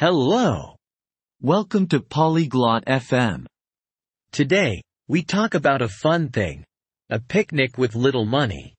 [0.00, 0.76] Hello.
[1.42, 3.44] Welcome to Polyglot FM.
[4.32, 6.64] Today, we talk about a fun thing.
[7.10, 8.72] A picnic with little money.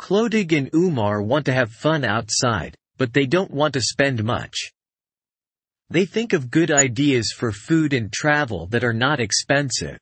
[0.00, 4.72] Clodig and Umar want to have fun outside, but they don't want to spend much.
[5.88, 9.98] They think of good ideas for food and travel that are not expensive.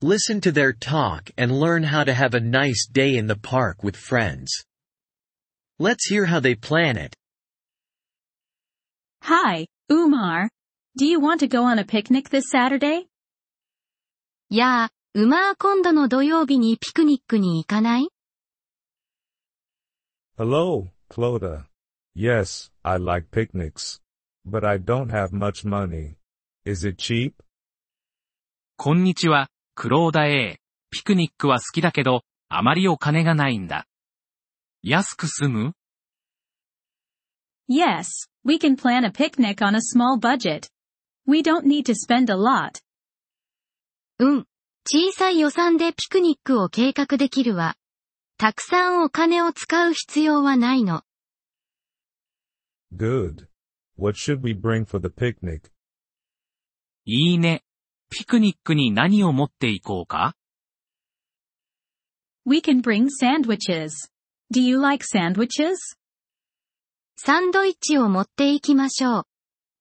[0.00, 3.84] Listen to their talk and learn how to have a nice day in the park
[3.84, 4.50] with friends.
[5.78, 7.14] Let's hear how they plan it.
[9.22, 10.48] Hi, Umar.
[10.96, 13.06] Do you want to go on a picnic this Saturday?
[14.50, 18.08] やあ、ウマー今度の土曜日にピクニックに行かない
[20.38, 21.64] Hello, Clodagh.
[22.16, 24.00] Yes, I like picnics.
[24.46, 26.16] But I don't have much money.
[26.64, 27.32] Is it cheap?
[28.76, 30.58] こんにちは、クローダ A。
[30.90, 33.86] ピクニックは好きだけど、あまりお金がないんだ。
[34.82, 35.72] 安く済む
[37.68, 38.06] Yes,
[38.47, 40.69] we can plan a picnic on a small budget.
[41.25, 42.81] We don't need to spend a lot.
[44.19, 44.47] うん。
[44.85, 47.75] 小さい予算でピクニックを計画できるわ。
[48.37, 51.03] たくさんお金を使う必要はないの。
[52.95, 53.47] Good.
[53.97, 55.71] What should we bring for the picnic?
[57.05, 57.63] いいね。
[58.09, 60.35] ピクニックに何を持っていこうか
[62.45, 63.91] We can bring sandwiches.
[64.53, 65.77] Do you like sandwiches?
[67.20, 69.24] サンドイッチを持っていきましょう。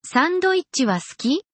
[0.04, 1.46] サンドイッチは好き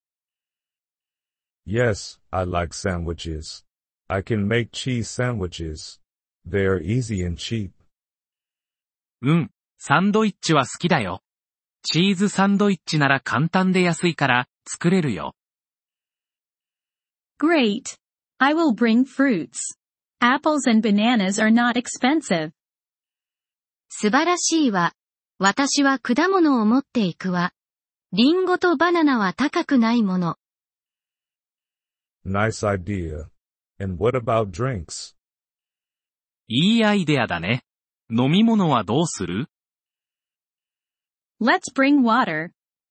[1.66, 3.66] Yes, I like sandwiches.
[4.08, 6.00] I can make cheese sandwiches.
[6.48, 7.72] They are easy and cheap.
[9.20, 9.50] うん。
[9.76, 11.22] サンドイッチは好きだよ。
[11.82, 15.34] チーズサンドイッチなら簡単で安いから、作れるよ。
[17.38, 17.98] Great.
[18.38, 19.50] I will bring fruits.
[20.22, 22.52] Apples and bananas are not expensive.
[23.90, 24.94] 素晴らしいわ。
[25.38, 27.52] 私は果物を持っていくわ。
[28.12, 30.36] リンゴとバナナは高くないもの。
[32.24, 33.28] Nice idea.
[33.80, 35.16] And what about drinks?
[36.46, 37.64] いいアイデアだね。
[38.10, 39.48] 飲み物はどうする
[41.40, 42.50] Let's bring water.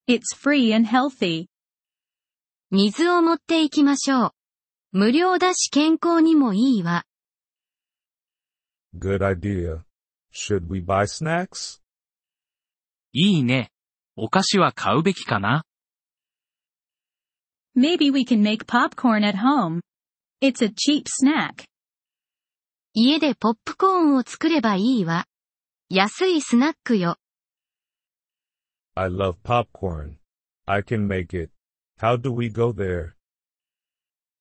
[0.09, 1.47] It's free and healthy.
[2.71, 4.31] 水を持っていきましょう。
[4.91, 7.05] 無料だし健康にもいいわ。
[8.93, 9.83] Good idea.
[10.33, 11.82] Should we buy snacks?
[13.13, 13.69] いいね。
[14.15, 15.63] お菓子は買うべきかな
[17.75, 19.81] Maybe we can make popcorn at home.
[20.41, 21.65] It's a cheap snack.
[22.93, 25.25] 家でポップコーンを作ればいいわ。
[25.89, 27.17] 安いスナックよ。
[28.95, 30.17] I love popcorn.
[30.65, 31.51] I can make it.
[31.99, 33.13] How do we go there?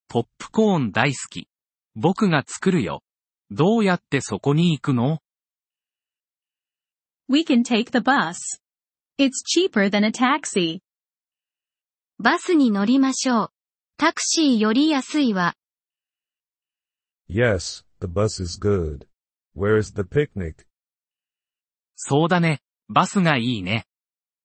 [0.07, 1.47] ポップコーン大好き。
[1.95, 3.03] 僕が作るよ。
[3.51, 5.19] どうやってそこに行くの
[7.27, 8.62] We can take the bus.
[9.19, 10.81] It's cheaper than a taxi.
[12.19, 13.49] バスに乗りましょう。
[13.97, 15.55] タクシーより安いわ。
[17.29, 19.07] Yes, the bus is good.
[19.55, 20.65] Where is the picnic?
[21.95, 22.61] そうだね。
[22.89, 23.85] バスがいいね。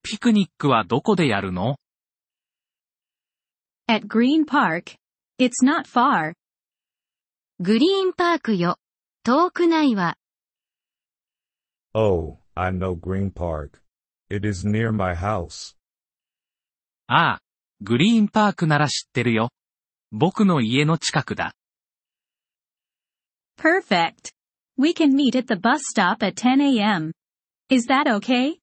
[0.03, 1.77] ピクニックはどこでやるの
[3.89, 4.97] At Green Park.
[5.39, 6.35] It's not far.
[7.59, 8.77] グリーンパークよ。
[9.25, 10.17] 遠くないわ。
[11.95, 13.81] Oh, I know Green Park.
[14.30, 15.76] It is near my house.
[17.08, 17.42] ああ、
[17.82, 19.50] グリーンパークなら知ってるよ。
[20.12, 21.54] 僕の家の近くだ。
[23.58, 24.32] Perfect.
[24.78, 27.12] We can meet at the bus stop at 10 a.m.
[27.70, 28.56] Is that okay?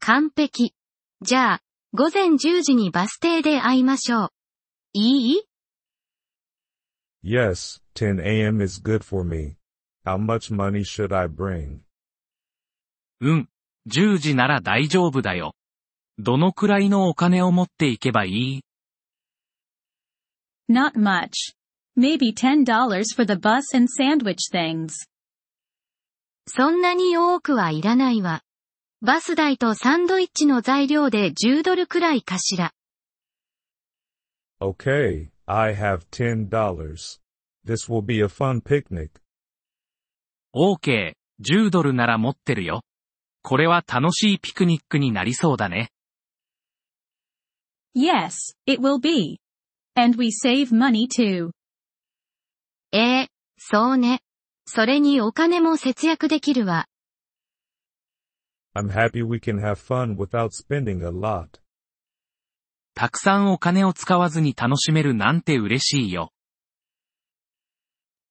[0.00, 0.74] 完璧。
[1.20, 1.60] じゃあ、
[1.92, 4.28] 午前10時にバス停で会いましょう。
[4.92, 5.42] いい
[7.24, 8.62] Yes, 10 a.m.
[8.62, 9.56] is good for me.
[10.04, 11.80] How much money should I bring?
[13.20, 13.48] うん。
[13.87, 15.53] 10時なら大丈夫だよ。
[16.17, 18.61] どのくらいのお金を持っていけばいい
[20.69, 21.55] Not much.
[21.97, 22.65] Maybe $10
[23.15, 24.93] for the bus and sandwich things.
[26.47, 28.41] そんなに多くはいらないわ。
[29.01, 32.71] バス代とサンドイッチの材料で10ドルくらいかしら。
[34.61, 36.49] Okay, I have $10.
[37.65, 39.09] This will be a fun picnic.
[40.55, 42.81] OK、10ドルなら持ってるよ。
[43.43, 45.91] これは楽しいピクニックになりそうだね。
[47.95, 49.39] Yes, it will be.
[49.95, 51.51] And we save money too.
[52.91, 54.21] ええそうね。
[54.65, 56.87] それにお金も節約できるわ。
[58.75, 61.59] I'm happy we can have fun without spending a lot.
[62.95, 66.31] たくさんお金を使わずに楽しめるなんて嬉しいよ。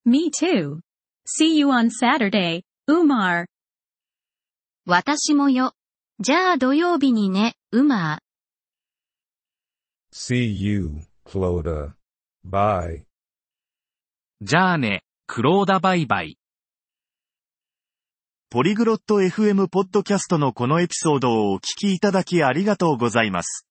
[0.05, 0.81] Me too.
[1.26, 3.47] See you on Saturday, Umar.
[4.84, 5.75] 私もよ。
[6.19, 8.19] じゃあ土曜日にね、うま
[10.12, 11.93] See you, Clodagh.
[12.44, 13.05] Bye.
[14.40, 16.37] じゃあね、クローダバイバイ。
[18.50, 23.69] ポリグロット FM ポッドキャストのこのエピソードをお聞きいただきありがとうございます。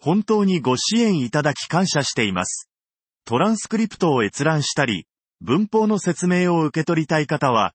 [0.00, 2.70] 本当にご支援いただき感謝しています。
[3.26, 5.06] トランスクリプトを閲覧したり、
[5.42, 7.74] 文法の説明を受け取りたい方は、